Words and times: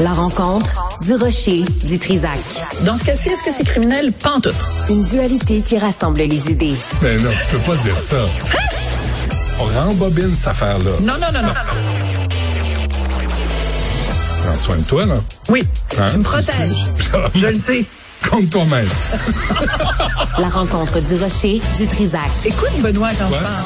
La 0.00 0.12
rencontre 0.12 0.88
du 1.02 1.14
rocher 1.14 1.62
du 1.86 1.98
Trisac. 1.98 2.38
Dans 2.80 2.96
ce 2.96 3.04
cas-ci, 3.04 3.28
est-ce 3.28 3.42
que 3.42 3.52
c'est 3.52 3.64
criminel? 3.64 4.12
Pantoute. 4.12 4.54
Une 4.88 5.04
dualité 5.04 5.60
qui 5.60 5.78
rassemble 5.78 6.20
les 6.22 6.50
idées. 6.50 6.74
Mais 7.02 7.16
non, 7.16 7.30
tu 7.30 7.56
peux 7.56 7.62
pas 7.62 7.76
dire 7.76 7.96
ça. 7.98 8.16
On 9.60 9.64
rembobine 9.64 10.34
cette 10.34 10.48
affaire-là. 10.48 10.90
Non, 11.00 11.14
non, 11.14 11.32
non, 11.32 11.42
non. 11.42 11.52
Prends 14.44 14.56
soin 14.56 14.76
de 14.76 14.82
toi, 14.82 15.06
là. 15.06 15.14
Oui, 15.48 15.62
Hein? 15.98 16.08
tu 16.10 16.18
me 16.18 16.22
protèges. 16.22 16.86
Je 17.34 17.46
le 17.46 17.54
sais. 17.56 17.84
Compte 18.28 18.50
toi-même. 18.50 18.88
La 20.38 20.48
rencontre 20.48 20.98
du 21.00 21.16
rocher 21.16 21.60
du 21.76 21.86
Trisac. 21.86 22.30
Écoute, 22.44 22.70
Benoît, 22.80 23.10
quand 23.18 23.26
Ouais. 23.28 23.36
je 23.38 23.42
parle. 23.44 23.64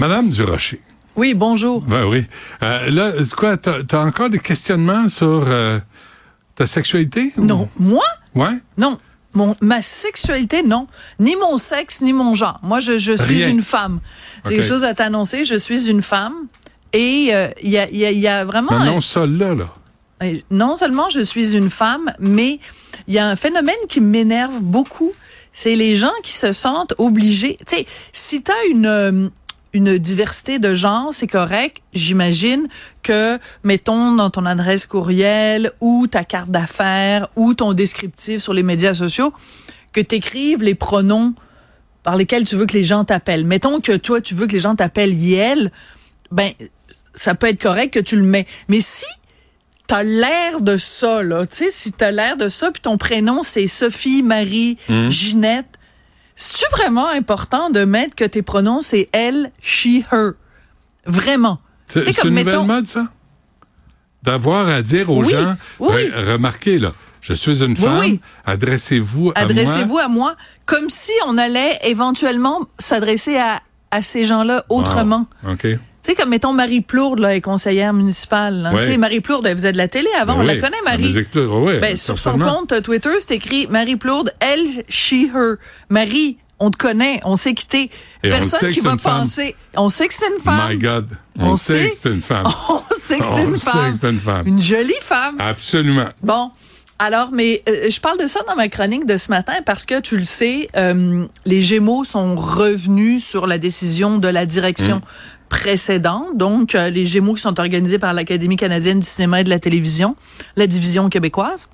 Madame 0.00 0.30
Durocher. 0.30 0.80
Oui, 1.16 1.34
bonjour. 1.34 1.80
Ben 1.82 2.06
oui. 2.06 2.24
Euh, 2.62 2.90
là, 2.90 3.12
quoi, 3.36 3.56
t'as 3.56 3.78
as 3.92 4.04
encore 4.04 4.30
des 4.30 4.38
questionnements 4.40 5.08
sur 5.08 5.44
euh, 5.48 5.78
ta 6.56 6.66
sexualité? 6.66 7.32
ou- 7.36 7.44
Non, 7.44 7.68
moi? 7.78 8.04
Ouais? 8.34 8.58
Non. 8.76 8.98
Mon, 9.32 9.56
ma 9.60 9.82
sexualité, 9.82 10.62
non. 10.62 10.86
Ni 11.18 11.34
mon 11.36 11.58
sexe, 11.58 12.00
ni 12.02 12.12
mon 12.12 12.34
genre. 12.34 12.58
Moi, 12.62 12.78
je, 12.80 12.98
je 12.98 13.12
suis 13.16 13.24
Rien. 13.44 13.48
une 13.48 13.62
femme. 13.62 14.00
J'ai 14.44 14.50
Ok. 14.50 14.54
quelque 14.56 14.68
chose 14.68 14.84
à 14.84 14.94
t'annoncer. 14.94 15.44
Je 15.44 15.56
suis 15.56 15.88
une 15.88 16.02
femme. 16.02 16.34
Et 16.92 17.30
euh, 17.32 17.48
il 17.62 17.70
y, 17.70 17.78
a, 17.78 17.88
il 17.90 17.96
y 17.96 18.04
a- 18.06 18.10
il 18.12 18.18
y 18.20 18.28
a 18.28 18.44
vraiment... 18.44 18.70
Non, 18.72 18.80
un- 18.80 18.84
non, 18.86 19.00
ça 19.00 19.26
là, 19.26 19.54
là. 19.54 19.66
Euh, 20.22 20.36
non 20.52 20.76
seulement 20.76 21.08
je 21.10 21.18
suis 21.20 21.56
une 21.56 21.70
femme, 21.70 22.12
mais 22.20 22.60
il 23.08 23.14
y 23.14 23.18
a 23.18 23.26
un 23.26 23.34
phénomène 23.34 23.74
qui 23.88 24.00
m'énerve 24.00 24.60
beaucoup. 24.62 25.10
C'est 25.52 25.74
les 25.74 25.96
gens 25.96 26.12
qui 26.22 26.32
se 26.32 26.52
sentent 26.52 26.94
obligés. 26.98 27.56
Tu 27.66 27.76
sais, 27.78 27.86
si 28.12 28.42
tu 28.44 28.50
as 28.52 28.64
une, 28.70 28.86
euh, 28.86 29.28
une 29.74 29.98
diversité 29.98 30.58
de 30.58 30.74
genre, 30.74 31.12
c'est 31.12 31.26
correct. 31.26 31.82
J'imagine 31.92 32.68
que, 33.02 33.38
mettons, 33.64 34.14
dans 34.14 34.30
ton 34.30 34.46
adresse 34.46 34.86
courriel 34.86 35.72
ou 35.80 36.06
ta 36.06 36.24
carte 36.24 36.50
d'affaires 36.50 37.28
ou 37.36 37.54
ton 37.54 37.74
descriptif 37.74 38.40
sur 38.40 38.54
les 38.54 38.62
médias 38.62 38.94
sociaux, 38.94 39.34
que 39.92 40.00
tu 40.00 40.14
écrives 40.14 40.62
les 40.62 40.74
pronoms 40.74 41.34
par 42.04 42.16
lesquels 42.16 42.46
tu 42.46 42.56
veux 42.56 42.66
que 42.66 42.74
les 42.74 42.84
gens 42.84 43.04
t'appellent. 43.04 43.44
Mettons 43.44 43.80
que 43.80 43.96
toi, 43.96 44.20
tu 44.20 44.34
veux 44.34 44.46
que 44.46 44.52
les 44.52 44.60
gens 44.60 44.76
t'appellent 44.76 45.14
Yel, 45.14 45.72
ben, 46.30 46.52
ça 47.14 47.34
peut 47.34 47.48
être 47.48 47.60
correct 47.60 47.92
que 47.92 48.00
tu 48.00 48.16
le 48.16 48.22
mets. 48.22 48.46
Mais 48.68 48.80
si 48.80 49.04
t'as 49.86 50.02
l'air 50.02 50.60
de 50.60 50.76
ça, 50.76 51.22
là. 51.22 51.46
Tu 51.46 51.56
sais, 51.56 51.70
si 51.70 51.92
t'as 51.92 52.10
l'air 52.10 52.36
de 52.36 52.48
ça, 52.48 52.70
puis 52.70 52.80
ton 52.80 52.96
prénom, 52.96 53.42
c'est 53.42 53.68
Sophie, 53.68 54.22
Marie, 54.22 54.78
Ginette, 55.08 55.73
c'est 56.36 56.68
vraiment 56.72 57.08
important 57.08 57.70
de 57.70 57.84
mettre 57.84 58.14
que 58.14 58.24
tes 58.24 58.42
pronoms, 58.42 58.82
c'est 58.82 59.08
elle, 59.12 59.50
she, 59.62 60.02
her? 60.12 60.32
Vraiment. 61.06 61.60
C'est 61.86 62.02
comme, 62.16 62.28
une 62.30 62.34
mettons- 62.34 62.50
nouvelle 62.62 62.66
mode, 62.66 62.86
ça? 62.86 63.06
D'avoir 64.22 64.68
à 64.68 64.80
dire 64.82 65.10
aux 65.10 65.22
Oui, 65.22 65.28
gens, 65.30 65.54
oui. 65.80 65.92
re- 66.08 66.32
remarquez, 66.32 66.78
là, 66.78 66.92
je 67.20 67.34
suis 67.34 67.62
une 67.62 67.76
femme, 67.76 67.98
oui. 68.00 68.20
adressez-vous 68.46 69.30
à 69.34 69.40
moi. 69.40 69.50
Adressez-vous 69.50 69.98
à 69.98 70.08
moi 70.08 70.36
comme 70.66 70.88
si 70.88 71.12
on 71.26 71.36
allait 71.36 71.78
éventuellement 71.84 72.60
s'adresser 72.78 73.36
à, 73.36 73.60
à 73.90 74.00
ces 74.02 74.24
gens-là 74.24 74.64
autrement. 74.70 75.26
Wow. 75.42 75.52
OK. 75.52 75.66
Tu 76.04 76.10
sais, 76.10 76.14
comme 76.16 76.28
mettons 76.28 76.52
Marie 76.52 76.82
Plourde, 76.82 77.18
là, 77.20 77.34
est 77.34 77.40
conseillère 77.40 77.94
municipale. 77.94 78.56
là. 78.62 78.72
Ouais. 78.74 78.84
Tu 78.84 78.90
sais, 78.90 78.96
Marie 78.98 79.20
Plourde, 79.20 79.46
elle 79.46 79.56
faisait 79.56 79.72
de 79.72 79.78
la 79.78 79.88
télé 79.88 80.08
avant, 80.20 80.34
Ben 80.34 80.40
on 80.40 80.44
la 80.44 80.56
connaît, 80.56 80.76
Marie. 80.84 81.14
Ben, 81.80 81.96
sur 81.96 82.18
son 82.18 82.38
compte 82.38 82.82
Twitter, 82.82 83.08
c'est 83.20 83.36
écrit 83.36 83.66
Marie 83.68 83.96
Plourde, 83.96 84.32
elle, 84.40 84.84
she, 84.88 85.28
her. 85.34 85.54
Marie, 85.88 86.36
on 86.60 86.70
te 86.70 86.76
connaît, 86.76 87.20
on 87.24 87.36
sait 87.36 87.54
qui 87.54 87.66
t'es. 87.66 87.90
Personne 88.22 88.70
qui 88.70 88.80
va 88.80 88.90
femme. 88.98 89.20
penser. 89.20 89.56
On 89.76 89.88
sait 89.88 90.06
que 90.08 90.14
c'est 90.14 90.28
une 90.28 90.42
femme. 90.42 90.70
My 90.70 90.76
God. 90.78 91.08
On, 91.38 91.52
On 91.52 91.56
sait, 91.56 91.84
sait- 91.84 91.90
que 91.90 91.96
c'est 91.96 92.10
une 92.10 92.20
femme. 92.22 92.46
On 92.68 92.80
sait 92.96 93.18
que 93.18 93.24
c'est 93.24 93.40
On 93.42 93.48
une 93.48 93.56
sait 93.56 93.70
femme. 93.70 93.92
que 93.92 93.96
c'est 93.98 94.10
une 94.10 94.20
femme. 94.20 94.46
Une 94.46 94.62
jolie 94.62 94.92
femme. 95.00 95.36
Absolument. 95.40 96.06
Bon. 96.22 96.50
Alors, 97.00 97.30
mais 97.32 97.60
euh, 97.68 97.90
je 97.90 97.98
parle 97.98 98.18
de 98.20 98.28
ça 98.28 98.40
dans 98.46 98.54
ma 98.54 98.68
chronique 98.68 99.04
de 99.04 99.16
ce 99.18 99.28
matin 99.30 99.54
parce 99.66 99.84
que 99.84 99.98
tu 100.00 100.16
le 100.16 100.22
sais, 100.24 100.68
euh, 100.76 101.26
les 101.44 101.62
Gémeaux 101.64 102.04
sont 102.04 102.36
revenus 102.36 103.24
sur 103.24 103.48
la 103.48 103.58
décision 103.58 104.18
de 104.18 104.28
la 104.28 104.46
direction 104.46 105.00
Donc, 106.34 106.74
euh, 106.74 106.90
les 106.90 107.06
Gémeaux 107.06 107.34
qui 107.34 107.40
sont 107.40 107.58
organisés 107.58 107.98
par 107.98 108.12
l'Académie 108.12 108.56
canadienne 108.56 109.00
du 109.00 109.06
cinéma 109.06 109.40
et 109.40 109.44
de 109.44 109.50
la 109.50 109.58
télévision, 109.58 110.14
la 110.56 110.66
division 110.66 111.08
québécoise. 111.08 111.68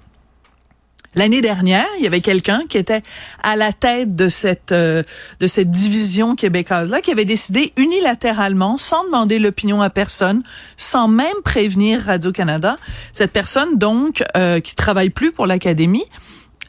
L'année 1.16 1.40
dernière, 1.40 1.88
il 1.98 2.04
y 2.04 2.06
avait 2.06 2.20
quelqu'un 2.20 2.62
qui 2.68 2.78
était 2.78 3.02
à 3.42 3.56
la 3.56 3.72
tête 3.72 4.14
de 4.14 4.28
cette 4.28 4.70
euh, 4.70 5.02
de 5.40 5.48
cette 5.48 5.68
division 5.68 6.36
québécoise 6.36 6.88
là 6.88 7.00
qui 7.00 7.10
avait 7.10 7.24
décidé 7.24 7.72
unilatéralement 7.76 8.76
sans 8.76 9.02
demander 9.04 9.40
l'opinion 9.40 9.82
à 9.82 9.90
personne, 9.90 10.44
sans 10.76 11.08
même 11.08 11.34
prévenir 11.42 12.02
Radio 12.04 12.30
Canada, 12.30 12.76
cette 13.12 13.32
personne 13.32 13.76
donc 13.76 14.22
euh, 14.36 14.60
qui 14.60 14.76
travaille 14.76 15.10
plus 15.10 15.32
pour 15.32 15.46
l'académie 15.46 16.04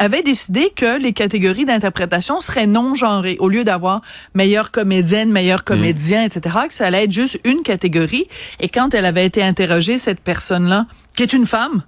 avait 0.01 0.23
décidé 0.23 0.71
que 0.75 0.99
les 0.99 1.13
catégories 1.13 1.65
d'interprétation 1.65 2.39
seraient 2.39 2.65
non 2.65 2.95
genrées 2.95 3.37
au 3.39 3.49
lieu 3.49 3.63
d'avoir 3.63 4.01
meilleure 4.33 4.71
comédienne, 4.71 5.31
meilleur 5.31 5.63
comédien, 5.63 6.23
etc. 6.25 6.55
Que 6.67 6.73
ça 6.73 6.87
allait 6.87 7.03
être 7.03 7.11
juste 7.11 7.39
une 7.43 7.61
catégorie. 7.61 8.25
Et 8.59 8.67
quand 8.67 8.95
elle 8.95 9.05
avait 9.05 9.27
été 9.27 9.43
interrogée, 9.43 9.99
cette 9.99 10.19
personne-là, 10.19 10.87
qui 11.15 11.21
est 11.21 11.33
une 11.33 11.45
femme, 11.45 11.83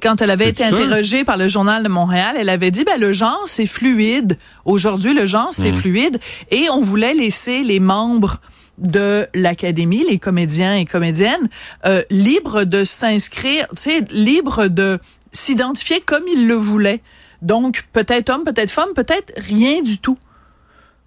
quand 0.00 0.22
elle 0.22 0.30
avait 0.30 0.48
été 0.48 0.62
interrogée 0.62 1.24
par 1.24 1.36
le 1.36 1.48
journal 1.48 1.82
de 1.82 1.88
Montréal, 1.88 2.36
elle 2.38 2.48
avait 2.48 2.70
dit 2.70 2.84
ben 2.84 3.00
le 3.00 3.12
genre 3.12 3.42
c'est 3.46 3.66
fluide. 3.66 4.38
Aujourd'hui 4.64 5.12
le 5.12 5.26
genre 5.26 5.48
c'est 5.50 5.72
fluide 5.72 6.20
et 6.52 6.70
on 6.70 6.80
voulait 6.80 7.14
laisser 7.14 7.64
les 7.64 7.80
membres 7.80 8.40
de 8.78 9.26
l'académie, 9.34 10.04
les 10.08 10.20
comédiens 10.20 10.76
et 10.76 10.84
comédiennes, 10.84 11.48
euh, 11.84 12.02
libres 12.10 12.62
de 12.62 12.84
s'inscrire, 12.84 13.66
tu 13.76 13.90
sais, 13.90 14.04
libres 14.10 14.68
de 14.68 15.00
s'identifier 15.32 16.00
comme 16.00 16.22
ils 16.28 16.46
le 16.46 16.54
voulaient. 16.54 17.00
Donc 17.44 17.84
peut-être 17.92 18.30
homme, 18.30 18.42
peut-être 18.44 18.70
femme, 18.70 18.92
peut-être 18.94 19.32
rien 19.36 19.82
du 19.82 19.98
tout. 19.98 20.18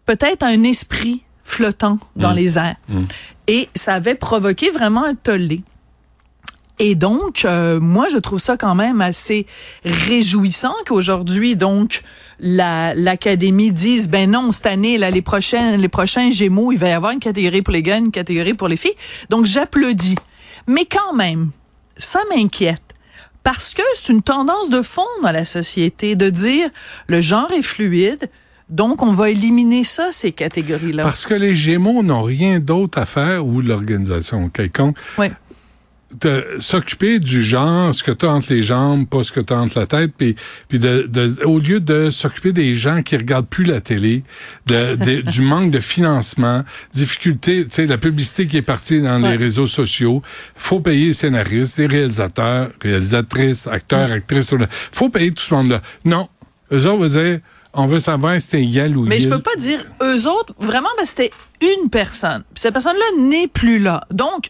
Peut-être 0.06 0.44
un 0.44 0.64
esprit 0.64 1.24
flottant 1.44 2.00
dans 2.16 2.32
les 2.32 2.58
airs. 2.58 2.76
Et 3.48 3.68
ça 3.76 3.96
avait 3.96 4.16
provoqué 4.16 4.70
vraiment 4.70 5.04
un 5.04 5.16
tollé. 5.16 5.64
Et 6.80 6.94
donc, 6.94 7.44
euh, 7.44 7.80
moi, 7.80 8.08
je 8.12 8.18
trouve 8.18 8.40
ça 8.40 8.56
quand 8.56 8.76
même 8.76 9.02
assez 9.02 9.48
réjouissant 9.84 10.76
qu'aujourd'hui, 10.86 11.56
donc, 11.56 12.04
la 12.40 12.94
l'académie 12.94 13.72
dise, 13.72 14.08
ben 14.10 14.30
non, 14.30 14.52
cette 14.52 14.68
année, 14.68 15.00
là, 15.00 15.10
les 15.10 15.24
prochains, 15.24 15.76
les 15.78 15.90
prochains 15.90 16.30
Gémeaux, 16.30 16.72
il 16.72 16.78
va 16.78 16.90
y 16.90 16.92
avoir 16.92 17.14
une 17.14 17.20
catégorie 17.20 17.64
pour 17.64 17.74
les 17.74 17.82
gars, 17.82 17.98
une 17.98 18.12
catégorie 18.12 18.54
pour 18.54 18.68
les 18.68 18.78
filles. 18.78 18.96
Donc, 19.30 19.48
j'applaudis. 19.48 20.18
Mais 20.68 20.86
quand 20.86 21.14
même, 21.14 21.50
ça 21.96 22.20
m'inquiète. 22.30 22.87
Parce 23.48 23.74
que 23.74 23.82
c'est 23.94 24.12
une 24.12 24.22
tendance 24.22 24.70
de 24.70 24.82
fond 24.82 25.06
dans 25.24 25.32
la 25.32 25.46
société 25.46 26.18
de 26.18 26.30
dire 26.30 26.70
le 27.08 27.22
genre 27.22 27.50
est 27.54 27.62
fluide, 27.62 28.30
donc 28.68 29.02
on 29.02 29.14
va 29.14 29.30
éliminer 29.30 29.86
ça, 29.86 30.10
ces 30.12 30.34
catégories-là. 30.34 31.04
Parce 31.04 31.26
que 31.26 31.34
les 31.34 31.56
Gémeaux 31.56 32.04
n'ont 32.04 32.24
rien 32.24 32.60
d'autre 32.60 32.98
à 32.98 33.06
faire, 33.06 33.46
ou 33.46 33.62
l'organisation 33.62 34.50
quelconque, 34.50 34.98
Ouais. 35.18 35.32
De 36.22 36.46
s'occuper 36.60 37.20
du 37.20 37.44
genre, 37.44 37.94
ce 37.94 38.02
que 38.02 38.12
tu 38.12 38.26
as 38.26 38.30
entre 38.30 38.54
les 38.54 38.64
jambes, 38.64 39.06
pas 39.08 39.24
ce 39.24 39.32
que 39.34 39.42
tu 39.42 39.54
as 39.54 39.58
entre 39.60 39.78
la 39.80 39.86
tête, 39.86 40.12
puis, 40.18 40.36
puis 40.70 40.80
de, 40.80 41.06
de- 41.10 41.44
au 41.44 41.60
lieu 41.60 41.80
de 41.82 42.10
s'occuper 42.10 42.54
des 42.54 42.74
gens 42.74 43.04
qui 43.04 43.18
regardent 43.18 43.48
plus 43.48 43.66
la 43.66 43.82
télé, 43.82 44.24
de, 44.68 44.96
de- 44.96 45.22
du 45.30 45.42
manque 45.42 45.70
de 45.72 45.80
financement, 45.82 46.64
difficulté, 46.94 47.64
tu 47.66 47.72
sais, 47.76 47.86
la 47.86 47.98
publicité 47.98 48.48
qui 48.48 48.58
est 48.58 48.62
partie 48.62 49.02
dans 49.02 49.22
Ouais. 49.22 49.32
les 49.32 49.38
réseaux 49.38 49.68
sociaux, 49.68 50.22
faut 50.56 50.80
payer 50.80 51.08
les 51.08 51.14
scénaristes, 51.14 51.78
les 51.78 51.88
réalisateurs, 51.88 52.70
réalisatrices, 52.82 53.68
acteurs, 53.68 54.12
actrices, 54.12 54.54
faut 54.92 55.10
payer 55.10 55.32
tout 55.32 55.44
ce 55.44 55.54
monde-là. 55.54 55.82
Non, 56.06 56.30
eux 56.72 56.86
autres 56.88 57.00
vont 57.00 57.08
dire, 57.22 57.40
on 57.74 57.86
veut 57.86 58.00
savoir 58.00 58.36
si 58.36 58.42
c'était 58.42 58.64
Yel 58.64 58.98
ou 58.98 59.04
Mais 59.06 59.20
je 59.20 59.28
peux 59.30 59.40
pas 59.40 59.56
dire 59.58 59.84
eux 60.02 60.28
autres, 60.28 60.54
vraiment, 60.60 60.88
que 60.98 61.06
c'était 61.06 61.32
une 61.62 61.90
personne. 61.90 62.44
Puis 62.54 62.62
cette 62.62 62.74
personne-là 62.74 63.22
n'est 63.24 63.48
plus 63.48 63.80
là. 63.80 64.02
Donc, 64.12 64.50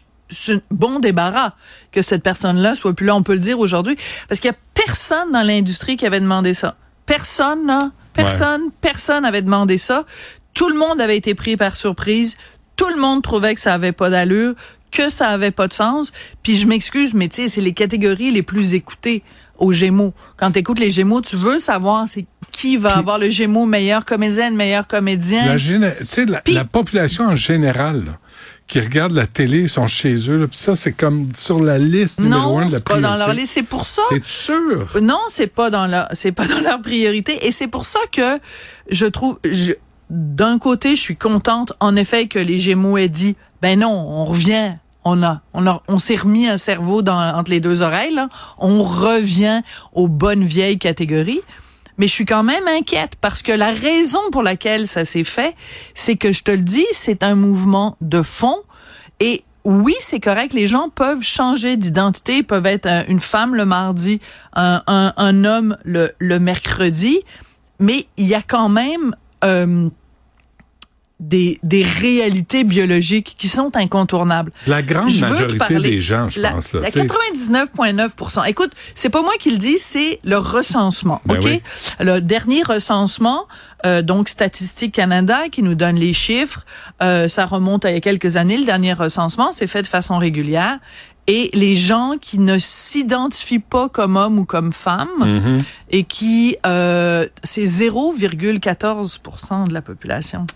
bon 0.70 1.00
débarras 1.00 1.52
que 1.92 2.02
cette 2.02 2.22
personne-là 2.22 2.74
soit 2.74 2.92
plus 2.92 3.06
là. 3.06 3.14
On 3.16 3.22
peut 3.22 3.34
le 3.34 3.38
dire 3.38 3.58
aujourd'hui. 3.58 3.96
Parce 4.28 4.40
qu'il 4.40 4.50
y 4.50 4.54
a 4.54 4.56
personne 4.74 5.32
dans 5.32 5.42
l'industrie 5.42 5.96
qui 5.96 6.06
avait 6.06 6.20
demandé 6.20 6.54
ça. 6.54 6.76
Personne, 7.06 7.66
là. 7.66 7.90
Personne, 8.12 8.70
personne 8.80 9.24
avait 9.24 9.42
demandé 9.42 9.78
ça. 9.78 10.04
Tout 10.54 10.68
le 10.68 10.76
monde 10.76 11.00
avait 11.00 11.16
été 11.16 11.34
pris 11.34 11.56
par 11.56 11.76
surprise. 11.76 12.36
Tout 12.76 12.88
le 12.88 13.00
monde 13.00 13.22
trouvait 13.22 13.54
que 13.54 13.60
ça 13.60 13.74
avait 13.74 13.92
pas 13.92 14.10
d'allure, 14.10 14.54
que 14.90 15.08
ça 15.08 15.28
avait 15.28 15.52
pas 15.52 15.68
de 15.68 15.72
sens. 15.72 16.12
Puis 16.42 16.56
je 16.56 16.66
m'excuse, 16.66 17.14
mais 17.14 17.28
tu 17.28 17.42
sais, 17.42 17.48
c'est 17.48 17.60
les 17.60 17.72
catégories 17.72 18.30
les 18.30 18.42
plus 18.42 18.74
écoutées 18.74 19.22
aux 19.58 19.72
Gémeaux. 19.72 20.14
Quand 20.36 20.50
tu 20.52 20.58
écoutes 20.60 20.78
les 20.78 20.90
Gémeaux, 20.90 21.20
tu 21.20 21.36
veux 21.36 21.58
savoir 21.58 22.08
c'est 22.08 22.26
qui 22.52 22.76
va 22.76 22.96
avoir 22.96 23.18
le 23.18 23.30
Gémeaux 23.30 23.66
meilleur 23.66 24.04
comédienne, 24.04 24.56
meilleur 24.56 24.86
comédien. 24.86 25.46
La, 25.46 25.56
géné- 25.56 25.96
tu 26.00 26.06
sais, 26.08 26.24
la, 26.24 26.42
la 26.46 26.64
population 26.64 27.24
en 27.26 27.36
général, 27.36 28.04
là, 28.06 28.18
qui 28.66 28.80
regarde 28.80 29.12
la 29.12 29.26
télé, 29.26 29.66
sont 29.68 29.86
chez 29.86 30.14
eux, 30.28 30.36
là, 30.36 30.46
puis 30.46 30.58
ça, 30.58 30.76
c'est 30.76 30.92
comme 30.92 31.28
sur 31.34 31.60
la 31.62 31.78
liste 31.78 32.20
numéro 32.20 32.58
un 32.58 32.62
non, 32.62 32.66
de 32.66 32.72
la 32.72 32.78
c'est 32.78 32.84
pas 32.84 33.00
dans 33.00 33.16
leur 33.16 33.28
priorité. 33.28 33.40
liste. 33.40 33.52
C'est 33.54 33.62
pour 33.62 33.84
ça. 33.84 34.02
Es-tu 34.12 34.28
sûr? 34.28 34.96
Non, 35.00 35.20
c'est 35.30 35.46
pas 35.46 35.70
dans 35.70 35.86
leur, 35.86 36.08
c'est 36.12 36.32
pas 36.32 36.46
dans 36.46 36.60
leur 36.60 36.80
priorité. 36.82 37.46
Et 37.46 37.52
c'est 37.52 37.68
pour 37.68 37.84
ça 37.86 38.00
que 38.12 38.38
je 38.90 39.06
trouve, 39.06 39.38
d'un 40.10 40.58
côté, 40.58 40.96
je 40.96 41.00
suis 41.00 41.16
contente, 41.16 41.72
en 41.80 41.96
effet, 41.96 42.28
que 42.28 42.38
les 42.38 42.58
Gémeaux 42.58 42.96
aient 42.98 43.08
dit, 43.08 43.36
ben 43.62 43.78
non, 43.80 43.90
on 43.90 44.24
revient, 44.26 44.74
on 45.08 45.22
a, 45.22 45.82
on 45.88 45.98
s'est 45.98 46.16
remis 46.16 46.48
un 46.48 46.58
cerveau 46.58 47.00
entre 47.00 47.50
les 47.50 47.60
deux 47.60 47.82
oreilles. 47.82 48.18
On 48.58 48.82
revient 48.82 49.62
aux 49.92 50.08
bonnes 50.08 50.44
vieilles 50.44 50.78
catégories. 50.78 51.40
Mais 51.98 52.06
je 52.06 52.12
suis 52.12 52.26
quand 52.26 52.44
même 52.44 52.66
inquiète 52.68 53.14
parce 53.20 53.42
que 53.42 53.52
la 53.52 53.72
raison 53.72 54.20
pour 54.30 54.42
laquelle 54.42 54.86
ça 54.86 55.04
s'est 55.04 55.24
fait, 55.24 55.54
c'est 55.94 56.16
que 56.16 56.32
je 56.32 56.44
te 56.44 56.52
le 56.52 56.58
dis, 56.58 56.86
c'est 56.92 57.24
un 57.24 57.34
mouvement 57.34 57.96
de 58.00 58.22
fond. 58.22 58.58
Et 59.18 59.42
oui, 59.64 59.94
c'est 60.00 60.20
correct, 60.20 60.54
les 60.54 60.68
gens 60.68 60.88
peuvent 60.88 61.22
changer 61.22 61.76
d'identité, 61.76 62.44
peuvent 62.44 62.66
être 62.66 62.88
une 63.08 63.20
femme 63.20 63.54
le 63.54 63.64
mardi, 63.64 64.20
un, 64.54 65.44
homme 65.44 65.76
le, 65.84 66.12
le 66.18 66.38
mercredi, 66.38 67.20
mais 67.80 68.06
il 68.16 68.26
y 68.26 68.34
a 68.34 68.42
quand 68.42 68.68
même 68.68 69.14
euh, 69.44 69.90
des, 71.20 71.58
des 71.64 71.82
réalités 71.82 72.62
biologiques 72.62 73.34
qui 73.38 73.48
sont 73.48 73.76
incontournables. 73.76 74.52
La 74.68 74.82
grande 74.82 75.12
majorité 75.18 75.74
des 75.80 76.00
gens, 76.00 76.28
je 76.28 76.40
pense. 76.40 76.72
Là, 76.72 76.80
la 76.80 76.90
99,9% 76.90 78.48
Écoute, 78.48 78.70
c'est 78.94 79.08
pas 79.10 79.22
moi 79.22 79.32
qui 79.40 79.50
le 79.50 79.58
dis, 79.58 79.78
c'est 79.78 80.20
le 80.24 80.36
recensement. 80.38 81.20
Ben 81.26 81.38
OK? 81.38 81.44
oui. 81.44 81.60
Le 82.00 82.20
dernier 82.20 82.62
recensement, 82.62 83.46
euh, 83.84 84.02
donc 84.02 84.28
Statistique 84.28 84.94
Canada, 84.94 85.48
qui 85.50 85.62
nous 85.62 85.74
donne 85.74 85.96
les 85.96 86.12
chiffres, 86.12 86.64
euh, 87.02 87.26
ça 87.28 87.46
remonte 87.46 87.84
à 87.84 87.90
il 87.90 87.94
y 87.94 87.96
a 87.96 88.00
quelques 88.00 88.36
années. 88.36 88.56
Le 88.56 88.64
dernier 88.64 88.92
recensement, 88.92 89.50
c'est 89.50 89.66
fait 89.66 89.82
de 89.82 89.86
façon 89.88 90.18
régulière. 90.18 90.78
Et 91.26 91.50
les 91.52 91.76
gens 91.76 92.12
qui 92.18 92.38
ne 92.38 92.58
s'identifient 92.58 93.58
pas 93.58 93.88
comme 93.90 94.16
hommes 94.16 94.38
ou 94.38 94.44
comme 94.46 94.72
femmes 94.72 95.08
Mhm. 95.20 95.62
et 95.90 96.04
qui, 96.04 96.56
euh, 96.64 97.26
c'est 97.44 97.66
0,14% 97.66 99.64
de 99.68 99.72
la 99.74 99.82
population. 99.82 100.46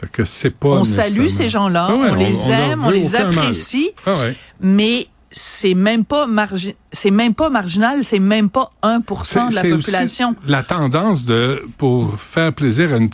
Fait 0.00 0.10
que 0.10 0.24
c'est 0.24 0.50
pas 0.50 0.68
On 0.68 0.84
salue 0.84 1.26
ces 1.28 1.48
gens-là, 1.48 1.88
Ah 1.90 1.94
ouais, 1.94 2.10
on, 2.10 2.14
les 2.14 2.50
aime, 2.50 2.84
on 2.84 2.90
les 2.90 3.16
apprécie, 3.16 3.90
Ah 4.06 4.14
ouais. 4.14 4.36
mais 4.60 5.08
c'est 5.30 5.74
même 5.74 6.04
pas 6.04 6.26
margi 6.26 6.74
c'est 6.92 7.10
même 7.10 7.34
pas 7.34 7.50
marginal, 7.50 8.02
c'est 8.02 8.18
même 8.18 8.48
pas 8.48 8.70
1% 8.82 9.50
de 9.50 9.54
la 9.54 9.76
population. 9.76 10.34
la 10.46 10.62
tendance 10.62 11.24
de, 11.24 11.66
pour 11.76 12.18
faire 12.18 12.52
plaisir 12.52 12.94
à 12.94 12.96
une 12.96 13.10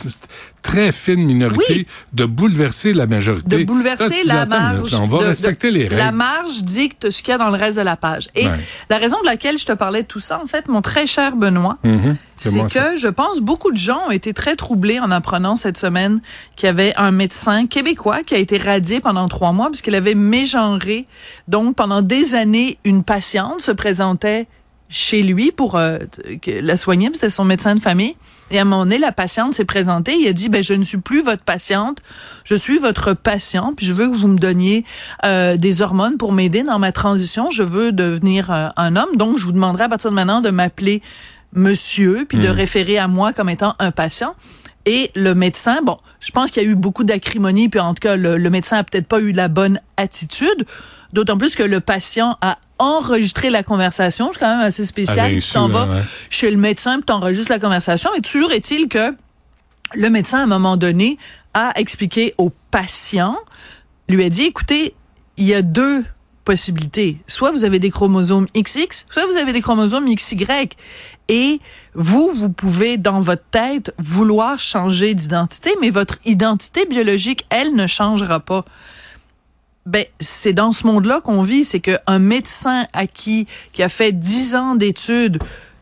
très 0.65 0.91
fine 0.91 1.23
minorité, 1.25 1.63
Oui. 1.69 1.87
de 2.13 2.25
bouleverser 2.25 2.93
la 2.93 3.05
majorité. 3.05 3.57
de 3.59 3.63
bouleverser 3.63 4.23
Là, 4.25 4.45
dis, 4.45 4.51
la 4.51 4.59
marge. 4.59 4.93
on 4.95 5.07
va 5.07 5.19
de- 5.19 5.23
respecter 5.25 5.69
de- 5.69 5.75
les 5.75 5.83
règles. 5.83 5.97
La 5.97 6.11
marge 6.11 6.63
dicte 6.63 7.11
ce 7.11 7.21
qu'il 7.21 7.29
y 7.31 7.35
a 7.35 7.37
dans 7.37 7.49
le 7.51 7.57
reste 7.57 7.77
de 7.77 7.83
la 7.83 7.95
page. 7.95 8.29
Et 8.35 8.47
Ouais. 8.47 8.53
la 8.89 8.97
raison 8.97 9.17
de 9.21 9.25
laquelle 9.27 9.57
je 9.59 9.65
te 9.65 9.71
parlais 9.73 10.01
de 10.01 10.07
tout 10.07 10.19
ça, 10.19 10.41
en 10.43 10.47
fait, 10.47 10.67
mon 10.67 10.81
très 10.81 11.05
cher 11.05 11.35
Benoît, 11.35 11.77
Mhm. 11.83 12.17
c'est 12.37 12.63
que 12.65 12.71
ça. 12.71 12.95
je 12.95 13.07
pense 13.07 13.39
beaucoup 13.39 13.71
de 13.71 13.77
gens 13.77 14.01
ont 14.07 14.11
été 14.11 14.33
très 14.33 14.55
troublés 14.55 14.99
en 14.99 15.11
apprenant 15.11 15.55
cette 15.55 15.77
semaine 15.77 16.19
qu'il 16.55 16.65
y 16.67 16.69
avait 16.69 16.93
un 16.97 17.11
médecin 17.11 17.67
québécois 17.67 18.23
qui 18.25 18.33
a 18.33 18.37
été 18.39 18.57
radié 18.57 18.99
pendant 18.99 19.27
trois 19.27 19.51
mois 19.51 19.67
puisqu'il 19.69 19.93
avait 19.95 20.15
mégenré. 20.15 21.05
Donc, 21.47 21.75
pendant 21.75 22.01
des 22.01 22.33
années, 22.35 22.77
une 22.85 23.03
patiente 23.03 23.61
se 23.61 23.71
présentait 23.71 24.47
chez 24.89 25.21
lui 25.23 25.51
pour 25.51 25.75
euh, 25.77 25.97
la 26.47 26.77
soigner, 26.77 27.09
c'était 27.13 27.29
son 27.29 27.45
médecin 27.45 27.75
de 27.75 27.79
famille. 27.81 28.15
Et 28.51 28.59
à 28.59 28.61
un 28.61 28.65
moment 28.65 28.83
donné, 28.83 28.97
la 28.99 29.11
patiente 29.11 29.53
s'est 29.53 29.65
présentée. 29.65 30.15
Il 30.19 30.27
a 30.27 30.33
dit, 30.33 30.49
ben, 30.49 30.63
je 30.63 30.73
ne 30.73 30.83
suis 30.83 30.99
plus 30.99 31.23
votre 31.23 31.43
patiente, 31.43 32.01
je 32.43 32.55
suis 32.55 32.77
votre 32.77 33.13
patient, 33.13 33.73
puis 33.75 33.85
je 33.85 33.93
veux 33.93 34.07
que 34.07 34.15
vous 34.15 34.27
me 34.27 34.37
donniez 34.37 34.85
euh, 35.23 35.57
des 35.57 35.81
hormones 35.81 36.17
pour 36.17 36.31
m'aider 36.31 36.63
dans 36.63 36.77
ma 36.77 36.91
transition. 36.91 37.49
Je 37.49 37.63
veux 37.63 37.91
devenir 37.91 38.51
euh, 38.51 38.69
un 38.77 38.95
homme, 38.95 39.15
donc 39.15 39.39
je 39.39 39.45
vous 39.45 39.51
demanderai 39.51 39.85
à 39.85 39.89
partir 39.89 40.11
de 40.11 40.15
maintenant 40.15 40.41
de 40.41 40.51
m'appeler 40.51 41.01
monsieur, 41.53 42.25
puis 42.27 42.37
de 42.37 42.49
référer 42.49 42.97
à 42.97 43.07
moi 43.07 43.33
comme 43.33 43.49
étant 43.49 43.75
un 43.79 43.91
patient. 43.91 44.35
Et 44.85 45.09
le 45.15 45.33
médecin, 45.33 45.79
bon, 45.81 45.97
je 46.19 46.29
pense 46.31 46.51
qu'il 46.51 46.61
y 46.61 46.65
a 46.65 46.69
eu 46.69 46.75
beaucoup 46.75 47.03
d'acrimonie, 47.03 47.69
puis 47.69 47.79
en 47.79 47.95
tout 47.95 48.01
cas, 48.01 48.15
le, 48.15 48.37
le 48.37 48.49
médecin 48.51 48.77
a 48.77 48.83
peut-être 48.83 49.07
pas 49.07 49.19
eu 49.19 49.31
la 49.31 49.47
bonne 49.47 49.79
attitude, 49.97 50.65
d'autant 51.15 51.37
plus 51.37 51.55
que 51.55 51.63
le 51.63 51.79
patient 51.79 52.37
a 52.41 52.59
enregistré 52.77 53.49
la 53.49 53.63
conversation. 53.63 54.29
C'est 54.33 54.39
quand 54.39 54.57
même 54.57 54.65
assez 54.65 54.85
spécial. 54.85 55.31
Ah, 55.31 55.39
Tu 55.41 55.53
t'en 55.53 55.67
vas 55.67 55.87
ouais. 55.87 56.01
chez 56.29 56.51
le 56.51 56.57
médecin, 56.57 56.97
puis 56.97 57.05
t'enregistres 57.05 57.51
la 57.51 57.59
conversation. 57.59 58.13
Et 58.15 58.21
toujours 58.21 58.51
est-il 58.51 58.87
que 58.87 59.15
le 59.95 60.09
médecin, 60.09 60.39
à 60.39 60.43
un 60.43 60.47
moment 60.47 60.77
donné, 60.77 61.17
a 61.53 61.71
expliqué 61.79 62.35
au 62.37 62.51
patient, 62.69 63.37
lui 64.09 64.23
a 64.23 64.29
dit, 64.29 64.43
écoutez, 64.43 64.93
il 65.37 65.45
y 65.45 65.53
a 65.53 65.61
deux 65.61 66.03
possibilités. 66.43 67.17
Soit 67.27 67.51
vous 67.51 67.65
avez 67.65 67.79
des 67.79 67.89
chromosomes 67.89 68.45
XX, 68.55 69.05
soit 69.09 69.25
vous 69.25 69.37
avez 69.37 69.53
des 69.53 69.61
chromosomes 69.61 70.13
XY. 70.13 70.45
Et 71.27 71.59
vous, 71.95 72.29
vous 72.35 72.49
pouvez, 72.49 72.97
dans 72.97 73.19
votre 73.19 73.45
tête, 73.49 73.93
vouloir 73.97 74.59
changer 74.59 75.15
d'identité, 75.15 75.71
mais 75.81 75.89
votre 75.89 76.17
identité 76.25 76.85
biologique, 76.85 77.45
elle, 77.49 77.73
ne 77.73 77.87
changera 77.87 78.41
pas. 78.41 78.65
Ben, 79.85 80.05
c'est 80.19 80.53
dans 80.53 80.71
ce 80.71 80.87
monde-là 80.87 81.21
qu'on 81.21 81.43
vit, 81.43 81.63
c'est 81.63 81.79
qu'un 81.79 82.19
médecin 82.19 82.87
à 82.93 83.05
qui, 83.05 83.47
a 83.77 83.89
fait 83.89 84.11
10 84.11 84.55
ans 84.55 84.75
d'études 84.75 85.39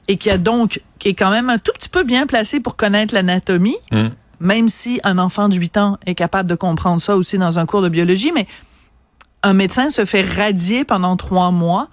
et 0.10 0.18
qui 0.18 0.30
a 0.30 0.38
donc, 0.38 0.82
qui 1.00 1.10
est 1.10 1.14
quand 1.14 1.32
même 1.32 1.50
un 1.50 1.58
tout 1.58 1.72
petit 1.74 1.88
peu 1.88 2.04
bien 2.04 2.28
placé 2.28 2.60
pour 2.60 2.76
connaître 2.76 3.14
l'anatomie, 3.14 3.78
Mm. 3.92 4.08
même 4.42 4.68
si 4.68 5.00
un 5.06 5.18
enfant 5.20 5.48
de 5.48 5.56
8 5.56 5.78
ans 5.78 5.98
est 6.06 6.16
capable 6.16 6.50
de 6.50 6.56
comprendre 6.56 7.02
ça 7.02 7.16
aussi 7.16 7.38
dans 7.38 7.60
un 7.60 7.66
cours 7.66 7.82
de 7.82 7.88
biologie, 7.88 8.34
mais 8.34 8.46
un 9.42 9.54
médecin 9.54 9.90
se 9.90 10.04
fait 10.04 10.22
radier 10.22 10.84
pendant 10.84 11.16
trois 11.16 11.52
mois 11.52 11.88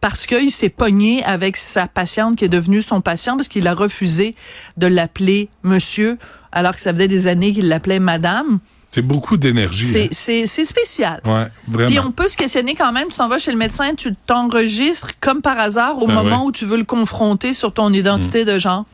parce 0.00 0.26
qu'il 0.26 0.50
s'est 0.50 0.68
pogné 0.70 1.22
avec 1.24 1.56
sa 1.56 1.86
patiente 1.86 2.36
qui 2.36 2.44
est 2.46 2.48
devenue 2.48 2.82
son 2.82 3.00
patient 3.00 3.36
parce 3.36 3.48
qu'il 3.48 3.68
a 3.68 3.74
refusé 3.74 4.34
de 4.76 4.86
l'appeler 4.86 5.48
monsieur 5.62 6.18
alors 6.50 6.74
que 6.74 6.80
ça 6.80 6.92
faisait 6.92 7.08
des 7.08 7.26
années 7.28 7.52
qu'il 7.52 7.68
l'appelait 7.68 8.00
madame. 8.00 8.58
C'est 8.94 9.02
beaucoup 9.02 9.36
d'énergie. 9.38 9.86
C'est, 9.86 10.04
hein. 10.42 10.44
c'est, 10.46 10.64
spécial. 10.64 11.20
Ouais, 11.24 11.46
vraiment. 11.66 11.88
Puis 11.90 11.98
on 11.98 12.12
peut 12.12 12.28
se 12.28 12.36
questionner 12.36 12.74
quand 12.74 12.92
même, 12.92 13.08
tu 13.08 13.16
t'en 13.16 13.26
vas 13.28 13.38
chez 13.38 13.50
le 13.50 13.56
médecin, 13.56 13.94
tu 13.94 14.14
t'enregistres 14.26 15.08
comme 15.20 15.40
par 15.40 15.58
hasard 15.58 15.96
au 16.02 16.06
Ah 16.10 16.12
moment 16.12 16.42
ouais. 16.42 16.48
où 16.48 16.52
tu 16.52 16.66
veux 16.66 16.76
le 16.76 16.84
confronter 16.84 17.54
sur 17.54 17.72
ton 17.72 17.92
identité 17.92 18.44
de 18.44 18.58
genre. 18.58 18.84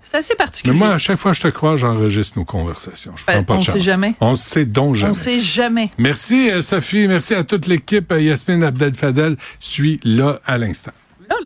C'est 0.00 0.16
assez 0.16 0.34
Mais 0.34 0.36
particulier. 0.44 0.74
moi, 0.76 0.88
à 0.90 0.98
chaque 0.98 1.18
fois 1.18 1.32
que 1.32 1.38
je 1.38 1.42
te 1.42 1.48
crois, 1.48 1.76
j'enregistre 1.76 2.38
nos 2.38 2.44
conversations. 2.44 3.12
Je 3.16 3.24
Ben, 3.26 3.32
prends 3.34 3.42
pas 3.44 3.54
on 3.54 3.58
de 3.58 3.64
sait 3.64 3.72
chance. 3.72 3.82
jamais. 3.82 4.14
On 4.20 4.36
sait 4.36 4.64
donc 4.64 4.94
jamais. 4.94 5.10
On 5.10 5.12
sait 5.14 5.40
jamais. 5.40 5.90
Merci, 5.98 6.50
euh, 6.50 6.62
Sophie. 6.62 7.06
Merci 7.08 7.34
à 7.34 7.42
toute 7.44 7.66
l'équipe. 7.66 8.10
Euh, 8.12 8.20
Yasmine 8.20 8.62
Abdel-Fadel 8.62 9.36
suit 9.58 9.98
là 10.04 10.40
à 10.46 10.56
l'instant. 10.56 10.92